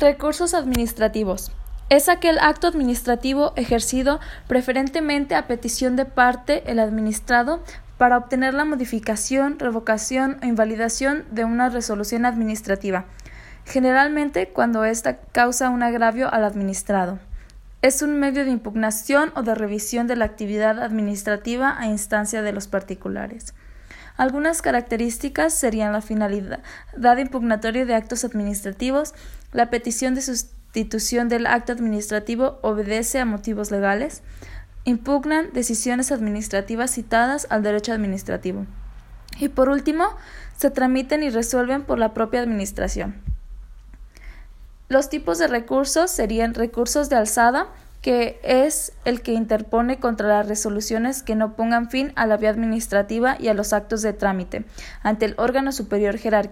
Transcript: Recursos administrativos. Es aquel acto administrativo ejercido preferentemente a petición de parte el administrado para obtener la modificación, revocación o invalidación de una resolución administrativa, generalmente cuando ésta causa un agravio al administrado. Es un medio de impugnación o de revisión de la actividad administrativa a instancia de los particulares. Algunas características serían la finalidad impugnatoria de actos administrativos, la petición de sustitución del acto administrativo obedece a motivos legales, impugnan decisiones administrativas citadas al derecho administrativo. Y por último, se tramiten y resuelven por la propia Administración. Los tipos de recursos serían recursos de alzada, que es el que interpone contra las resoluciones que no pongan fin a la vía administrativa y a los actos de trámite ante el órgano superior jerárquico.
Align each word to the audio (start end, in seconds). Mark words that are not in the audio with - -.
Recursos 0.00 0.54
administrativos. 0.54 1.50
Es 1.90 2.08
aquel 2.08 2.38
acto 2.38 2.68
administrativo 2.68 3.52
ejercido 3.56 4.20
preferentemente 4.46 5.34
a 5.34 5.48
petición 5.48 5.96
de 5.96 6.04
parte 6.04 6.70
el 6.70 6.78
administrado 6.78 7.64
para 7.96 8.16
obtener 8.16 8.54
la 8.54 8.64
modificación, 8.64 9.58
revocación 9.58 10.38
o 10.40 10.46
invalidación 10.46 11.24
de 11.32 11.44
una 11.44 11.68
resolución 11.68 12.26
administrativa, 12.26 13.06
generalmente 13.64 14.50
cuando 14.50 14.84
ésta 14.84 15.18
causa 15.32 15.68
un 15.68 15.82
agravio 15.82 16.32
al 16.32 16.44
administrado. 16.44 17.18
Es 17.82 18.00
un 18.00 18.20
medio 18.20 18.44
de 18.44 18.52
impugnación 18.52 19.32
o 19.34 19.42
de 19.42 19.56
revisión 19.56 20.06
de 20.06 20.14
la 20.14 20.26
actividad 20.26 20.80
administrativa 20.80 21.74
a 21.76 21.88
instancia 21.88 22.42
de 22.42 22.52
los 22.52 22.68
particulares. 22.68 23.52
Algunas 24.18 24.62
características 24.62 25.54
serían 25.54 25.92
la 25.92 26.02
finalidad 26.02 26.60
impugnatoria 27.18 27.86
de 27.86 27.94
actos 27.94 28.24
administrativos, 28.24 29.14
la 29.52 29.70
petición 29.70 30.16
de 30.16 30.22
sustitución 30.22 31.28
del 31.28 31.46
acto 31.46 31.72
administrativo 31.72 32.58
obedece 32.62 33.20
a 33.20 33.24
motivos 33.24 33.70
legales, 33.70 34.22
impugnan 34.82 35.52
decisiones 35.52 36.10
administrativas 36.10 36.90
citadas 36.90 37.46
al 37.48 37.62
derecho 37.62 37.92
administrativo. 37.92 38.66
Y 39.38 39.50
por 39.50 39.68
último, 39.68 40.08
se 40.56 40.72
tramiten 40.72 41.22
y 41.22 41.30
resuelven 41.30 41.84
por 41.84 42.00
la 42.00 42.12
propia 42.12 42.40
Administración. 42.40 43.22
Los 44.88 45.10
tipos 45.10 45.38
de 45.38 45.46
recursos 45.46 46.10
serían 46.10 46.54
recursos 46.54 47.08
de 47.08 47.14
alzada, 47.14 47.68
que 48.08 48.40
es 48.42 48.94
el 49.04 49.20
que 49.20 49.34
interpone 49.34 49.98
contra 50.00 50.28
las 50.28 50.48
resoluciones 50.48 51.22
que 51.22 51.34
no 51.34 51.56
pongan 51.56 51.90
fin 51.90 52.14
a 52.16 52.26
la 52.26 52.38
vía 52.38 52.48
administrativa 52.48 53.36
y 53.38 53.48
a 53.48 53.52
los 53.52 53.74
actos 53.74 54.00
de 54.00 54.14
trámite 54.14 54.64
ante 55.02 55.26
el 55.26 55.34
órgano 55.36 55.72
superior 55.72 56.16
jerárquico. 56.16 56.48